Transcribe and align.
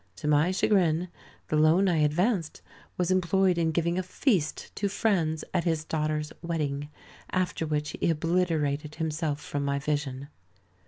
To 0.15 0.27
my 0.27 0.49
chagrin, 0.49 1.09
the 1.49 1.57
loan 1.57 1.87
I 1.87 1.97
advanced 1.97 2.63
was 2.97 3.11
employed 3.11 3.59
in 3.59 3.71
giving 3.71 3.99
a 3.99 4.01
feast 4.01 4.75
to 4.77 4.89
friends 4.89 5.43
at 5.53 5.63
his 5.65 5.83
daughter's 5.85 6.33
wedding, 6.41 6.89
after 7.31 7.67
which 7.67 7.91
he 7.99 8.09
obliterated 8.09 8.95
himself 8.95 9.39
from 9.39 9.63
my 9.63 9.77
vision. 9.77 10.29